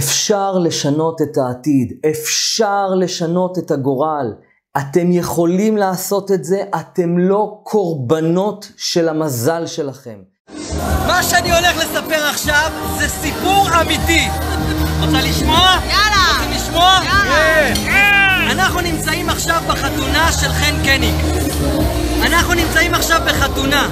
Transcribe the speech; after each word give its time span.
אפשר 0.00 0.58
לשנות 0.58 1.22
את 1.22 1.38
העתיד, 1.38 1.92
אפשר 2.10 2.86
לשנות 3.00 3.58
את 3.58 3.70
הגורל. 3.70 4.26
אתם 4.78 5.12
יכולים 5.12 5.76
לעשות 5.76 6.30
את 6.30 6.44
זה, 6.44 6.62
אתם 6.80 7.18
לא 7.18 7.60
קורבנות 7.62 8.72
של 8.76 9.08
המזל 9.08 9.66
שלכם. 9.66 10.18
מה 11.06 11.22
שאני 11.22 11.52
הולך 11.52 11.76
לספר 11.76 12.22
עכשיו 12.30 12.70
זה 12.98 13.08
סיפור 13.08 13.66
אמיתי. 13.80 14.28
רוצה 15.00 15.22
לשמוע? 15.22 15.68
יאללה! 15.88 16.20
רוצים 16.38 16.50
לשמוע? 16.56 17.00
יאללה! 17.04 17.74
כן. 17.74 18.50
אנחנו 18.50 18.80
נמצאים 18.80 19.28
עכשיו 19.28 19.62
בחתונה 19.68 20.32
של 20.32 20.48
חן 20.48 20.74
קניג. 20.84 21.14
אנחנו 22.22 22.54
נמצאים 22.54 22.94
עכשיו 22.94 23.20
בחתונה. 23.26 23.88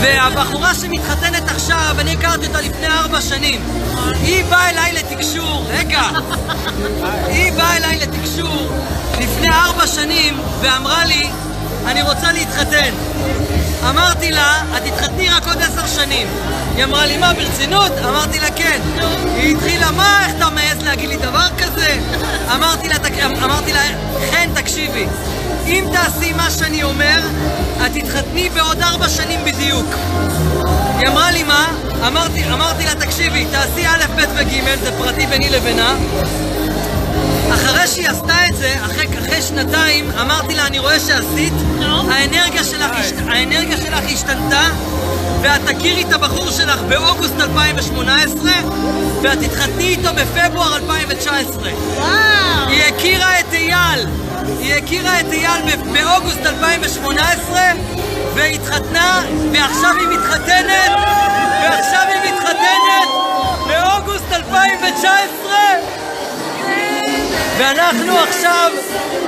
והבחורה 0.00 0.74
שמתחתנת 0.74 1.48
עכשיו, 1.48 1.96
אני 1.98 2.12
הכרתי 2.12 2.46
אותה 2.46 2.60
לפני 2.60 2.86
ארבע 2.86 3.20
שנים. 3.20 3.60
היא 4.22 4.44
באה 4.44 4.70
אליי 4.70 4.92
לתקשור, 4.92 5.66
רגע, 5.70 6.02
היא 7.26 7.52
באה 7.52 7.76
אליי 7.76 7.98
לתקשור 7.98 8.68
לפני 9.18 9.48
ארבע 9.52 9.86
שנים 9.86 10.40
ואמרה 10.60 11.04
לי, 11.04 11.30
אני 11.86 12.02
רוצה 12.02 12.32
להתחתן. 12.32 12.94
אמרתי 13.88 14.30
לה, 14.32 14.62
את 14.76 14.82
תתחתני 14.82 15.28
רק 15.28 15.48
עוד 15.48 15.62
עשר 15.62 15.86
שנים. 15.86 16.26
היא 16.76 16.84
אמרה 16.84 17.06
לי, 17.06 17.16
מה, 17.16 17.32
ברצינות? 17.34 17.92
אמרתי 18.04 18.40
לה, 18.40 18.50
כן. 18.50 18.80
היא 19.36 19.56
התחילה, 19.56 19.90
מה, 19.90 20.26
איך 20.26 20.36
אתה 20.36 20.50
מעז 20.50 20.82
להגיד 20.82 21.08
לי 21.08 21.16
דבר 21.16 21.46
כזה? 21.58 21.98
אמרתי 22.54 22.88
לה, 23.72 23.82
חן, 24.30 24.48
תקשיבי, 24.54 25.06
אם 25.66 25.84
תעשי 25.92 26.32
מה 26.32 26.50
שאני 26.50 26.82
אומר, 26.82 27.20
את 27.86 27.92
תתחתני 27.92 28.48
בעוד 28.48 28.82
ארבע 28.82 29.08
שנים 29.08 29.40
בדיוק. 29.44 29.86
היא 30.98 31.08
אמרה 31.08 31.30
לי, 31.30 31.42
מה? 31.42 31.66
אמרתי, 32.06 32.44
אמרתי 32.52 32.84
לה, 32.84 32.94
תקשיבי, 32.94 33.46
תעשי 33.52 33.86
א', 33.86 34.04
ב' 34.16 34.24
וג', 34.36 34.80
זה 34.82 34.92
פרטי 34.98 35.26
ביני 35.26 35.50
לבינה. 35.50 35.94
אחרי 37.54 37.86
שהיא 37.86 38.08
עשתה 38.08 38.46
את 38.50 38.56
זה, 38.56 38.74
אחרי, 38.84 39.06
אחרי 39.18 39.42
שנתיים, 39.42 40.10
אמרתי 40.20 40.54
לה, 40.54 40.66
אני 40.66 40.78
רואה 40.78 41.00
שעשית, 41.00 41.52
האנרגיה 42.10 42.64
שלך, 42.64 42.90
השת, 42.92 43.14
האנרגיה 43.28 43.76
שלך 43.76 44.04
השתנתה, 44.12 44.68
ואת 45.42 45.60
תכירי 45.66 46.02
את 46.02 46.12
הבחור 46.12 46.50
שלך 46.50 46.80
באוגוסט 46.88 47.40
2018, 47.40 48.50
ואת 49.22 49.38
תתחתני 49.38 49.88
איתו 49.88 50.08
בפברואר 50.16 50.76
2019. 50.76 51.70
וואו! 51.96 52.12
היא 52.68 52.82
הכירה 52.84 53.40
את 53.40 53.52
אייל, 53.52 54.06
היא 54.58 54.74
הכירה 54.74 55.20
את 55.20 55.32
אייל 55.32 55.76
באוגוסט 55.92 56.46
2018, 56.46 57.60
והתחתנה, 58.34 59.22
ועכשיו 59.52 59.90
היא 59.98 60.08
מתחתנת, 60.08 60.90
ועכשיו 61.62 62.00
היא 62.08 62.32
מתחתנת 62.32 63.08
באוגוסט 63.68 64.32
2019! 64.32 65.52
ואנחנו 67.58 68.18
עכשיו, 68.18 68.70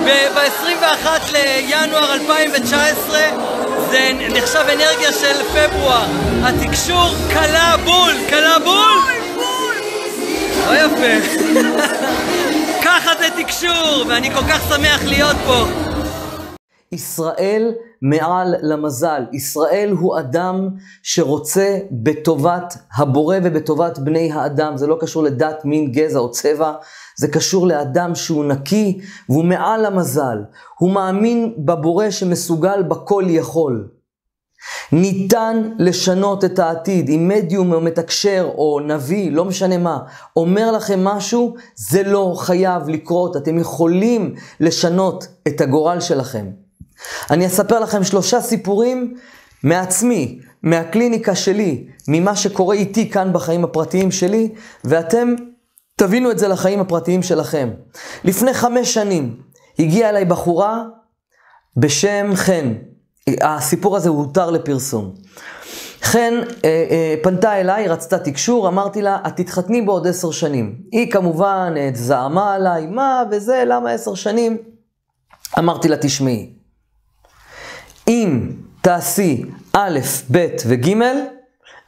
ב-21 0.04 1.06
לינואר 1.32 2.12
2019, 2.14 3.20
זה 3.90 4.10
נחשב 4.30 4.64
אנרגיה 4.72 5.12
של 5.12 5.42
פברואר. 5.52 6.06
התקשור 6.42 7.14
קלה 7.32 7.76
בול, 7.84 8.14
קלה 8.28 8.58
בול! 8.58 8.98
לא 10.66 10.72
יפה. 10.74 12.53
ככה 12.96 13.10
זה 13.18 13.42
תקשור, 13.42 14.06
ואני 14.08 14.30
כל 14.30 14.44
כך 14.48 14.68
שמח 14.68 15.04
להיות 15.04 15.36
פה. 15.46 15.64
ישראל 16.92 17.72
מעל 18.02 18.54
למזל. 18.62 19.22
ישראל 19.32 19.90
הוא 19.98 20.18
אדם 20.18 20.68
שרוצה 21.02 21.78
בטובת 21.90 22.74
הבורא 22.96 23.36
ובטובת 23.44 23.98
בני 23.98 24.32
האדם. 24.32 24.76
זה 24.76 24.86
לא 24.86 24.96
קשור 25.00 25.22
לדת, 25.22 25.64
מין, 25.64 25.92
גזע 25.92 26.18
או 26.18 26.30
צבע. 26.30 26.72
זה 27.16 27.28
קשור 27.28 27.66
לאדם 27.66 28.14
שהוא 28.14 28.44
נקי 28.44 29.00
והוא 29.28 29.44
מעל 29.44 29.86
המזל. 29.86 30.38
הוא 30.78 30.90
מאמין 30.90 31.54
בבורא 31.58 32.10
שמסוגל 32.10 32.82
בכל 32.82 33.24
יכול. 33.26 33.88
ניתן 34.94 35.70
לשנות 35.78 36.44
את 36.44 36.58
העתיד. 36.58 37.08
אם 37.08 37.28
מדיום 37.28 37.72
או 37.72 37.80
מתקשר 37.80 38.50
או 38.54 38.80
נביא, 38.86 39.32
לא 39.32 39.44
משנה 39.44 39.78
מה, 39.78 39.98
אומר 40.36 40.72
לכם 40.72 41.04
משהו, 41.04 41.54
זה 41.76 42.02
לא 42.02 42.34
חייב 42.38 42.88
לקרות. 42.88 43.36
אתם 43.36 43.58
יכולים 43.58 44.34
לשנות 44.60 45.26
את 45.48 45.60
הגורל 45.60 46.00
שלכם. 46.00 46.46
אני 47.30 47.46
אספר 47.46 47.80
לכם 47.80 48.04
שלושה 48.04 48.40
סיפורים 48.40 49.14
מעצמי, 49.62 50.40
מהקליניקה 50.62 51.34
שלי, 51.34 51.86
ממה 52.08 52.36
שקורה 52.36 52.74
איתי 52.74 53.10
כאן 53.10 53.32
בחיים 53.32 53.64
הפרטיים 53.64 54.10
שלי, 54.10 54.54
ואתם 54.84 55.34
תבינו 55.96 56.30
את 56.30 56.38
זה 56.38 56.48
לחיים 56.48 56.80
הפרטיים 56.80 57.22
שלכם. 57.22 57.70
לפני 58.24 58.54
חמש 58.54 58.94
שנים 58.94 59.36
הגיעה 59.78 60.10
אליי 60.10 60.24
בחורה 60.24 60.82
בשם 61.76 62.30
חן. 62.34 62.74
הסיפור 63.40 63.96
הזה 63.96 64.08
הותר 64.08 64.50
לפרסום. 64.50 65.14
חן 66.02 66.34
אה, 66.64 66.86
אה, 66.90 67.14
פנתה 67.22 67.60
אליי, 67.60 67.88
רצתה 67.88 68.18
תקשור, 68.18 68.68
אמרתי 68.68 69.02
לה, 69.02 69.18
את 69.26 69.36
תתחתני 69.36 69.82
בעוד 69.82 70.06
עשר 70.06 70.30
שנים. 70.30 70.78
היא 70.92 71.12
כמובן 71.12 71.74
אה, 71.76 71.90
זעמה 71.94 72.54
עליי, 72.54 72.86
מה 72.86 73.22
וזה, 73.30 73.62
למה 73.66 73.90
עשר 73.90 74.14
שנים? 74.14 74.58
אמרתי 75.58 75.88
לה, 75.88 75.96
תשמעי, 75.96 76.52
אם 78.08 78.50
תעשי 78.80 79.44
א', 79.72 79.98
ב' 80.30 80.46
וג', 80.66 80.94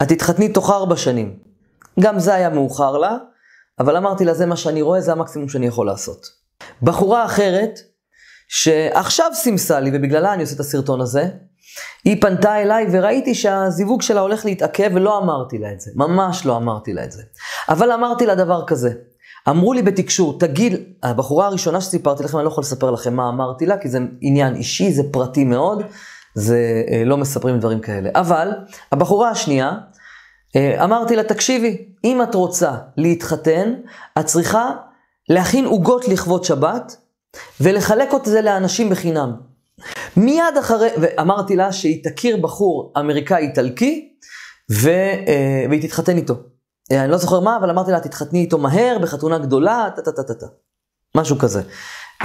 את 0.03 0.09
תתחתני 0.09 0.49
תוך 0.49 0.71
ארבע 0.71 0.97
שנים. 0.97 1.37
גם 2.01 2.19
זה 2.19 2.35
היה 2.35 2.51
מאוחר 2.51 2.99
לה, 2.99 3.17
אבל 3.79 3.97
אמרתי 3.97 4.25
לה, 4.25 4.35
זה 4.35 4.47
מה 4.47 4.57
שאני 4.57 4.83
רואה, 4.83 5.01
זה 5.01 5.13
המקסימום 5.13 5.49
שאני 5.49 5.67
יכול 5.67 5.87
לעשות. 5.87 6.27
בחורה 6.83 7.25
אחרת, 7.25 7.81
שעכשיו 8.49 9.31
סימסה 9.35 9.81
לי, 9.81 9.91
ובגללה 9.95 10.35
אני 10.35 10.43
עושה 10.43 10.55
את 10.55 10.61
הסרטון 10.61 11.01
הזה, 11.01 11.29
היא 12.05 12.21
פנתה 12.21 12.63
אליי 12.63 12.87
וראיתי 12.93 13.35
שהזיווג 13.35 14.03
שלה 14.03 14.21
הולך 14.21 14.45
להתעכב 14.45 14.91
ולא 14.95 15.19
אמרתי 15.19 15.59
לה 15.59 15.73
את 15.73 15.81
זה. 15.81 15.91
ממש 15.95 16.47
לא 16.47 16.57
אמרתי 16.57 16.93
לה 16.93 17.05
את 17.05 17.13
זה. 17.13 17.23
אבל 17.69 17.93
אמרתי 17.93 18.27
לה 18.27 18.35
דבר 18.35 18.67
כזה. 18.67 18.91
אמרו 19.49 19.73
לי 19.73 19.83
בתקשור, 19.83 20.39
תגיד, 20.39 20.75
הבחורה 21.03 21.47
הראשונה 21.47 21.81
שסיפרתי 21.81 22.25
לכם, 22.25 22.37
אני 22.37 22.45
לא 22.45 22.51
יכול 22.51 22.63
לספר 22.63 22.91
לכם 22.91 23.15
מה 23.15 23.29
אמרתי 23.29 23.67
לה, 23.67 23.79
כי 23.79 23.89
זה 23.89 23.99
עניין 24.21 24.55
אישי, 24.55 24.93
זה 24.93 25.03
פרטי 25.13 25.45
מאוד, 25.45 25.83
זה 26.35 26.83
אה, 26.91 27.03
לא 27.05 27.17
מספרים 27.17 27.59
דברים 27.59 27.81
כאלה. 27.81 28.11
אבל, 28.15 28.51
הבחורה 28.93 29.31
השנייה, 29.31 29.73
אה, 30.57 30.85
אמרתי 30.85 31.17
לה, 31.17 31.23
תקשיבי, 31.23 31.89
אם 32.05 32.23
את 32.23 32.35
רוצה 32.35 32.73
להתחתן, 32.97 33.75
את 34.19 34.27
צריכה 34.27 34.71
להכין 35.29 35.65
עוגות 35.65 36.09
לכבוד 36.09 36.45
שבת, 36.45 36.97
ולחלק 37.61 38.15
את 38.15 38.25
זה 38.25 38.41
לאנשים 38.41 38.91
בחינם. 38.91 39.33
מיד 40.17 40.57
אחרי, 40.61 40.89
ואמרתי 41.01 41.57
לה 41.57 41.73
שהיא 41.73 42.05
תכיר 42.05 42.37
בחור 42.37 42.93
אמריקאי-איטלקי, 42.99 44.09
ו, 44.73 44.89
אה, 44.89 45.67
והיא 45.69 45.83
תתחתן 45.83 46.17
איתו. 46.17 46.35
אה, 46.93 47.03
אני 47.03 47.11
לא 47.11 47.17
זוכר 47.17 47.41
מה, 47.41 47.57
אבל 47.57 47.71
אמרתי 47.71 47.91
לה, 47.91 48.01
תתחתני 48.01 48.41
איתו 48.41 48.59
מהר, 48.59 48.99
בחתונה 49.03 49.39
גדולה, 49.39 49.89
טה 49.97 50.35
טה. 50.35 50.47
משהו 51.15 51.39
כזה. 51.39 51.63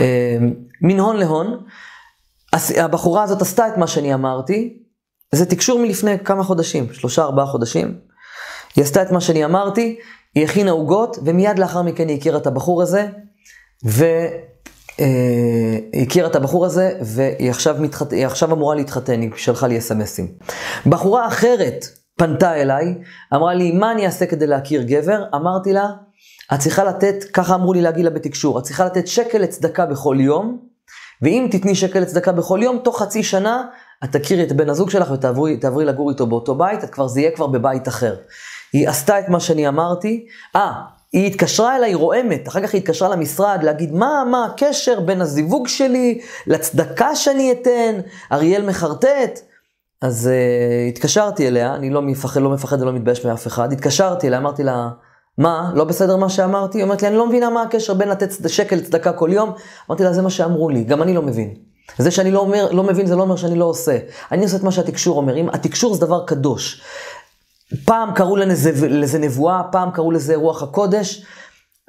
אה, 0.02 0.38
מן 0.82 1.00
הון 1.00 1.18
להון. 1.18 1.64
הבחורה 2.78 3.24
הזאת 3.24 3.42
עשתה 3.42 3.68
את 3.68 3.78
מה 3.78 3.88
שאני 3.88 4.14
אמרתי, 4.14 4.84
זה 5.36 5.46
תקשור 5.46 5.80
מלפני 5.80 6.20
כמה 6.20 6.44
חודשים, 6.44 6.94
שלושה 6.94 7.24
ארבעה 7.24 7.46
חודשים. 7.46 8.00
היא 8.76 8.84
עשתה 8.84 9.02
את 9.02 9.12
מה 9.12 9.22
שאני 9.22 9.46
אמרתי, 9.46 10.00
היא 10.36 10.44
הכינה 10.44 10.72
עוגות, 10.72 11.18
ומיד 11.26 11.60
לאחר 11.60 11.82
מכן 11.82 12.08
היא 12.08 12.18
הכירה 12.18 12.38
את 12.38 12.48
הבחור 12.48 12.82
הזה, 12.82 13.08
והיא 13.84 14.30
הכירה 16.02 16.28
את 16.28 16.36
הבחור 16.36 16.66
הזה, 16.66 16.92
והיא 17.02 17.50
עכשיו, 17.50 17.76
מתחת... 17.80 18.14
עכשיו 18.14 18.54
אמורה 18.54 18.76
להתחתן, 18.76 19.22
היא 19.22 19.32
שלחה 19.36 19.68
לי 19.68 19.78
אסמסים. 19.78 20.28
בחורה 20.86 21.28
אחרת 21.28 21.86
פנתה 22.18 22.56
אליי, 22.56 22.96
אמרה 23.34 23.54
לי, 23.54 23.72
מה 23.72 23.92
אני 23.92 24.06
אעשה 24.06 24.26
כדי 24.26 24.48
להכיר 24.48 24.82
גבר? 24.82 25.24
אמרתי 25.36 25.74
לה, 25.74 25.88
את 26.54 26.60
צריכה 26.60 26.84
לתת, 26.84 27.24
ככה 27.34 27.56
אמרו 27.56 27.74
לי 27.74 27.82
להגיד 27.82 28.06
לה 28.06 28.10
בתקשור, 28.10 28.60
את 28.60 28.64
צריכה 28.64 28.86
לתת 28.86 29.08
שקל 29.08 29.38
לצדקה 29.38 29.86
בכל 29.86 30.18
יום, 30.20 30.58
ואם 31.22 31.48
תתני 31.52 31.76
שקל 31.76 32.00
לצדקה 32.00 32.32
בכל 32.32 32.60
יום, 32.64 32.78
תוך 32.84 33.02
חצי 33.02 33.24
שנה 33.24 33.64
את 34.04 34.16
תכירי 34.16 34.44
את 34.44 34.52
בן 34.52 34.70
הזוג 34.70 34.90
שלך 34.90 35.12
ותעברי 35.12 35.86
לגור 35.86 36.10
איתו 36.10 36.28
באותו 36.28 36.56
בית, 36.56 36.84
את 36.84 36.90
כבר, 36.90 37.08
זה 37.08 37.22
יהיה 37.22 37.32
כבר 37.32 37.48
בבית 37.48 37.88
אחר. 37.88 38.16
היא 38.74 38.90
עשתה 38.90 39.20
את 39.20 39.30
מה 39.30 39.40
שאני 39.40 39.68
אמרתי, 39.68 40.26
אה, 40.56 40.72
היא 41.14 41.28
התקשרה 41.28 41.76
אליי 41.76 41.94
רועמת, 41.94 42.48
אחר 42.48 42.62
כך 42.62 42.74
היא 42.74 42.82
התקשרה 42.82 43.10
למשרד 43.10 43.64
להגיד 43.64 43.94
מה, 43.94 44.24
מה 44.32 44.46
הקשר 44.46 45.00
בין 45.00 45.22
הזיווג 45.22 45.68
שלי 45.68 46.22
לצדקה 46.48 47.16
שאני 47.16 47.52
אתן, 47.52 48.00
אריאל 48.32 48.66
מחרטט. 48.66 49.40
אז 50.02 50.30
uh, 50.30 50.90
התקשרתי 50.90 51.48
אליה, 51.48 51.76
אני 51.76 51.90
לא 51.90 52.02
מפחד, 52.02 52.42
לא 52.42 52.50
מפחד 52.50 52.82
ולא 52.82 52.94
מתבייש 52.94 53.26
מאף 53.26 53.48
אחד, 53.48 53.74
התקשרתי 53.74 54.28
אליה, 54.28 54.40
אמרתי 54.40 54.64
לה, 54.64 54.90
מה, 55.38 55.72
לא 55.76 55.84
בסדר 55.84 56.18
מה 56.18 56.30
שאמרתי? 56.30 56.78
היא 56.78 56.84
אומרת 56.84 57.02
לי, 57.02 57.08
אני 57.08 57.18
לא 57.18 57.28
מבינה 57.28 57.50
מה 57.50 57.62
הקשר 57.62 57.94
בין 57.94 58.10
לתת 58.10 58.50
שקל 58.50 58.76
לצדקה 58.76 59.14
כל 59.14 59.30
יום. 59.34 59.52
אמרתי 59.90 60.04
לה, 60.04 60.14
זה 60.14 60.22
מה 60.22 60.30
שאמרו 60.30 60.70
לי, 60.70 60.84
גם 60.84 61.02
אני 61.02 61.14
לא 61.14 61.22
מבין. 61.22 61.54
זה 61.98 62.12
שאני 62.12 62.32
לא, 62.32 62.40
אומר, 62.40 62.72
לא 62.72 62.84
מבין, 62.84 63.06
זה 63.06 63.16
לא 63.16 63.22
אומר 63.22 63.36
שאני 63.36 63.56
לא 63.56 63.66
עושה. 63.66 63.98
אני 64.32 64.44
עושה 64.44 64.58
את 64.58 64.64
מה 64.64 64.72
שהתקשור 64.72 65.18
אומר. 65.18 65.36
אם 65.36 65.50
התקשור 65.50 65.94
זה 65.94 66.06
דבר 66.06 66.26
קדוש. 66.26 66.82
פעם 67.86 68.14
קראו 68.14 68.36
לזה, 68.36 68.88
לזה 68.90 69.20
נבואה, 69.20 69.62
פעם 69.72 69.92
קראו 69.92 70.12
לזה 70.12 70.36
רוח 70.36 70.64
הקודש, 70.64 71.26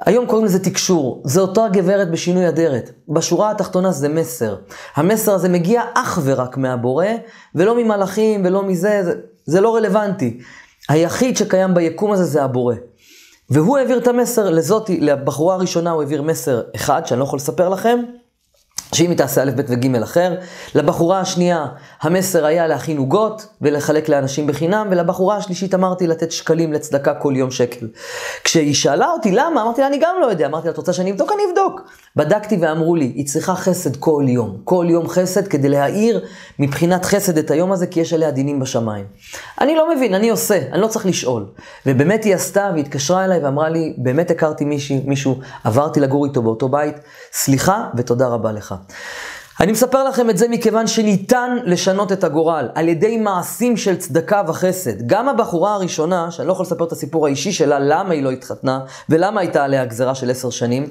היום 0.07 0.27
קוראים 0.27 0.45
לזה 0.45 0.65
תקשור. 0.65 1.23
זה 1.25 1.41
אותה 1.41 1.67
גברת 1.73 2.11
בשינוי 2.11 2.49
אדרת. 2.49 2.91
בשורה 3.09 3.51
התחתונה 3.51 3.93
זה 3.93 4.09
מסר. 4.09 4.57
המסר 4.97 5.35
הזה 5.35 5.49
מגיע 5.49 5.83
אך 5.95 6.21
ורק 6.25 6.57
מהבורא, 6.57 7.07
ולא 7.55 7.75
ממלאכים 7.77 8.43
ולא 8.45 8.63
מזה, 8.63 9.01
זה, 9.05 9.15
זה 9.47 9.61
לא 9.61 9.77
רלוונטי. 9.77 10.39
היחיד 10.89 11.37
שקיים 11.37 11.75
ביקום 11.75 12.13
הזה 12.13 12.25
זה 12.25 12.45
הבורא. 12.45 12.75
והוא 13.51 13.79
העביר 13.79 13.99
את 13.99 14.07
המסר 14.07 14.51
לזאתי, 14.51 15.01
לבחורה 15.01 15.55
הראשונה 15.55 15.91
הוא 15.91 16.03
העביר 16.03 16.23
מסר 16.23 16.63
אחד, 16.77 17.07
שאני 17.07 17.21
לא 17.21 17.25
יכול 17.25 17.37
לספר 17.37 17.69
לכם, 17.69 17.99
שאם 18.95 19.11
היא 19.11 19.19
תעשה 19.19 19.43
א', 19.43 19.51
ב' 19.57 19.61
וג' 19.69 19.97
אחר, 20.03 20.35
לבחורה 20.75 21.21
השנייה 21.21 21.67
המסר 22.01 22.45
היה 22.45 22.67
להכין 22.67 22.99
עוגות 22.99 23.47
ולחלק 23.61 24.09
לאנשים 24.09 24.47
בחינם, 24.47 24.89
ולבחורה 24.91 25.37
השלישית 25.37 25.75
אמרתי 25.75 26.07
לתת 26.07 26.33
שקלים 26.33 26.73
לצדקה 26.73 27.15
כל 27.15 27.33
יום 27.37 27.51
שקל. 27.51 27.89
כשהיא 28.45 28.75
שאלה 28.75 29.11
אותי 29.11 29.33
למה, 29.33 29.63
אמרתי 29.63 29.81
לה 29.81 29.87
אני 29.87 29.99
גם 30.01 30.17
לא 30.21 30.27
יודע, 30.27 30.47
אמרתי 30.47 30.67
לה 30.67 30.73
את 30.73 30.77
רוצה 30.77 30.93
שאני 30.93 31.13
אבדוק? 31.13 31.33
אני 31.33 31.43
אבדוק. 31.51 31.81
בדקתי 32.17 32.57
ואמרו 32.61 32.97
לי, 32.97 33.13
היא 33.15 33.27
צריכה 33.27 33.55
חסד 33.55 33.97
כל 33.97 34.25
יום, 34.29 34.57
כל 34.65 34.87
יום 34.89 35.09
חסד 35.09 35.49
כדי 35.49 35.69
להאיר 35.69 36.25
מבחינת 36.59 37.05
חסד 37.05 37.39
את 37.39 37.51
היום 37.51 37.73
הזה, 37.73 37.87
כי 37.87 38.01
יש 38.01 38.13
עליה 38.13 38.31
דינים 38.31 38.61
בשמיים. 38.61 39.05
אני 39.61 39.75
לא 39.75 39.97
מבין, 39.97 40.15
אני 40.15 40.31
עושה, 40.31 40.59
אני 40.73 40.81
לא 40.81 40.87
צריך 40.87 41.07
לשאול. 41.07 41.47
ובאמת 41.87 42.25
היא 42.25 42.35
עשתה 42.35 42.71
והתקשרה 42.77 43.25
אליי 43.25 43.45
ואמרה 43.45 43.69
לי, 43.69 43.95
באמת 43.99 44.31
הכרתי 44.31 44.65
מישהו, 44.65 44.97
מישהו 45.05 45.41
עברתי 45.65 46.01
לגור 46.01 46.25
איתו 46.25 46.43
באותו 46.43 46.69
בית, 46.69 46.97
סליחה 47.33 47.89
ותודה 47.97 48.29
רבה 48.29 48.53
לך. 48.53 48.75
אני 49.61 49.73
מספר 49.73 50.05
לכם 50.05 50.31
את 50.31 50.39
זה 50.39 50.49
מכיוון 50.49 50.87
שניתן 50.87 51.57
לשנות 51.65 52.13
את 52.13 52.25
הגורל 52.25 52.69
על 52.75 52.89
ידי 52.89 53.17
מעשים 53.17 53.77
של 53.77 53.97
צדקה 53.97 54.43
וחסד. 54.49 55.07
גם 55.07 55.29
הבחורה 55.29 55.75
הראשונה, 55.75 56.31
שאני 56.31 56.49
לא 56.49 56.53
יכול 56.53 56.67
לספר 56.67 56.85
את 56.85 56.93
הסיפור 56.93 57.27
האישי 57.27 57.53
שלה, 57.53 57.79
למה 57.79 58.15
היא 58.15 58.23
לא 58.23 58.31
התחתנה 58.31 58.81
ולמה 59.09 59.41
הייתה 59.41 59.65
עליה 59.65 59.85
גזרה 59.85 60.15
של 60.15 60.31
עשר 60.31 60.51
שנים, 60.51 60.89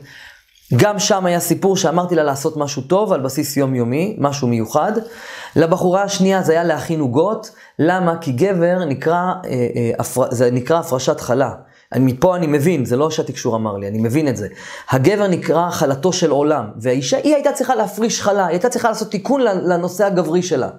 גם 0.75 0.99
שם 0.99 1.25
היה 1.25 1.39
סיפור 1.39 1.77
שאמרתי 1.77 2.15
לה 2.15 2.23
לעשות 2.23 2.57
משהו 2.57 2.81
טוב 2.81 3.13
על 3.13 3.21
בסיס 3.21 3.57
יומיומי, 3.57 4.15
משהו 4.19 4.47
מיוחד. 4.47 4.91
לבחורה 5.55 6.03
השנייה 6.03 6.41
זה 6.41 6.51
היה 6.51 6.63
להכין 6.63 6.99
עוגות, 6.99 7.51
למה? 7.79 8.17
כי 8.21 8.31
גבר 8.31 8.85
נקרא, 8.85 9.33
אה, 9.45 9.67
אה, 9.99 10.25
זה 10.31 10.51
נקרא 10.51 10.79
הפרשת 10.79 11.19
חלה. 11.19 11.51
מפה 11.99 12.35
אני 12.35 12.47
מבין, 12.47 12.85
זה 12.85 12.97
לא 12.97 13.11
שהתקשור 13.11 13.55
אמר 13.55 13.77
לי, 13.77 13.87
אני 13.87 13.97
מבין 13.97 14.27
את 14.27 14.37
זה. 14.37 14.47
הגבר 14.89 15.27
נקרא 15.27 15.69
חלתו 15.69 16.13
של 16.13 16.31
עולם, 16.31 16.65
והאישה, 16.77 17.17
היא 17.17 17.35
הייתה 17.35 17.51
צריכה 17.51 17.75
להפריש 17.75 18.21
חלה, 18.21 18.45
היא 18.45 18.51
הייתה 18.51 18.69
צריכה 18.69 18.89
לעשות 18.89 19.11
תיקון 19.11 19.41
לנושא 19.41 20.05
הגברי 20.05 20.43
שלה. 20.43 20.69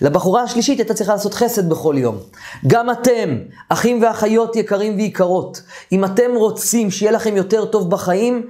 לבחורה 0.00 0.42
השלישית 0.42 0.78
הייתה 0.78 0.94
צריכה 0.94 1.12
לעשות 1.12 1.34
חסד 1.34 1.68
בכל 1.68 1.94
יום. 1.98 2.18
גם 2.66 2.90
אתם, 2.90 3.38
אחים 3.68 4.02
ואחיות 4.02 4.56
יקרים 4.56 4.96
ויקרות, 4.96 5.62
אם 5.92 6.04
אתם 6.04 6.30
רוצים 6.34 6.90
שיהיה 6.90 7.12
לכם 7.12 7.36
יותר 7.36 7.64
טוב 7.64 7.90
בחיים, 7.90 8.46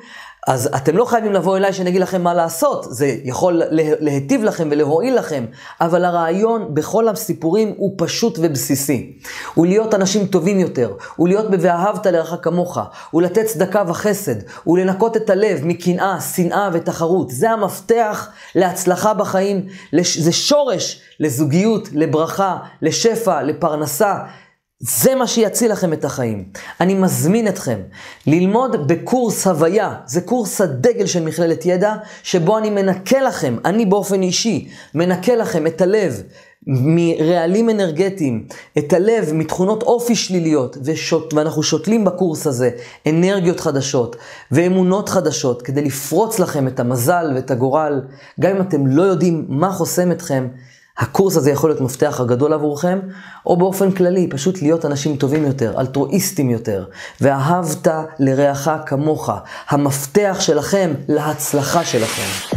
אז 0.47 0.71
אתם 0.77 0.97
לא 0.97 1.05
חייבים 1.05 1.33
לבוא 1.33 1.57
אליי 1.57 1.73
שאני 1.73 1.91
אגיד 1.91 2.01
לכם 2.01 2.23
מה 2.23 2.35
לעשות, 2.35 2.87
זה 2.91 3.17
יכול 3.25 3.63
להיטיב 3.71 4.45
לכם 4.45 4.69
ולהועיל 4.71 5.19
לכם, 5.19 5.45
אבל 5.81 6.05
הרעיון 6.05 6.75
בכל 6.75 7.09
הסיפורים 7.09 7.75
הוא 7.77 7.95
פשוט 7.99 8.39
ובסיסי. 8.43 9.19
הוא 9.55 9.67
להיות 9.67 9.95
אנשים 9.95 10.27
טובים 10.27 10.61
יותר, 10.61 10.93
הוא 11.17 11.29
להיות 11.29 11.51
ב"ואהבת 11.51 12.07
לרעך 12.07 12.35
כמוך", 12.43 12.79
הוא 13.11 13.23
לתת 13.23 13.45
צדקה 13.47 13.83
וחסד, 13.87 14.35
הוא 14.65 14.79
לנקות 14.79 15.17
את 15.17 15.31
הלב 15.31 15.61
מקנאה, 15.65 16.21
שנאה 16.21 16.71
ותחרות. 16.73 17.31
זה 17.31 17.51
המפתח 17.51 18.29
להצלחה 18.55 19.15
בחיים, 19.15 19.67
זה 20.19 20.33
שורש 20.33 21.01
לזוגיות, 21.21 21.89
לברכה, 21.93 22.57
לשפע, 22.83 23.43
לפרנסה. 23.43 24.15
זה 24.81 25.15
מה 25.15 25.27
שיציל 25.27 25.73
לכם 25.73 25.93
את 25.93 26.05
החיים. 26.05 26.45
אני 26.81 26.95
מזמין 26.95 27.49
אתכם 27.49 27.79
ללמוד 28.27 28.89
בקורס 28.89 29.47
הוויה, 29.47 29.95
זה 30.07 30.21
קורס 30.21 30.61
הדגל 30.61 31.07
של 31.07 31.25
מכללת 31.25 31.67
ידע, 31.67 31.95
שבו 32.23 32.59
אני 32.59 32.71
מנקה 32.71 33.21
לכם, 33.21 33.57
אני 33.65 33.87
באופן 33.87 34.23
אישי, 34.23 34.69
מנקה 34.95 35.37
לכם 35.37 35.67
את 35.67 35.81
הלב 35.81 36.23
מרעלים 36.67 37.71
אנרגטיים, 37.71 38.47
את 38.79 38.93
הלב 38.93 39.33
מתכונות 39.33 39.83
אופי 39.83 40.17
שליליות, 40.17 40.77
ושות, 40.85 41.35
ואנחנו 41.35 41.63
שותלים 41.63 42.05
בקורס 42.05 42.47
הזה 42.47 42.71
אנרגיות 43.07 43.61
חדשות 43.61 44.17
ואמונות 44.51 45.09
חדשות, 45.09 45.63
כדי 45.63 45.83
לפרוץ 45.83 46.39
לכם 46.39 46.69
את 46.69 46.81
המזל 46.81 47.33
ואת 47.35 47.51
הגורל, 47.51 48.01
גם 48.41 48.57
אם 48.57 48.63
אתם 48.63 48.87
לא 48.87 49.03
יודעים 49.03 49.47
מה 49.49 49.73
חוסם 49.73 50.13
אתכם. 50.13 50.49
הקורס 50.99 51.37
הזה 51.37 51.51
יכול 51.51 51.71
להיות 51.71 51.81
מפתח 51.81 52.21
הגדול 52.21 52.53
עבורכם, 52.53 52.99
או 53.47 53.57
באופן 53.57 53.91
כללי, 53.91 54.29
פשוט 54.31 54.63
להיות 54.63 54.85
אנשים 54.85 55.17
טובים 55.17 55.45
יותר, 55.45 55.81
אלטרואיסטים 55.81 56.51
יותר, 56.51 56.85
ואהבת 57.21 57.89
לרעך 58.19 58.69
כמוך, 58.87 59.31
המפתח 59.69 60.37
שלכם 60.41 60.95
להצלחה 61.09 61.85
שלכם. 61.85 62.56